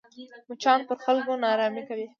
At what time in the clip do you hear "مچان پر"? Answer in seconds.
0.49-0.97